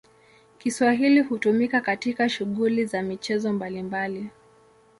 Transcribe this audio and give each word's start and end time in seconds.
Kiswahili 0.59 1.21
hutumika 1.21 1.81
katika 1.81 2.29
shughuli 2.29 2.85
za 2.85 3.01
michezo 3.01 3.53
mbalimbali. 3.53 4.29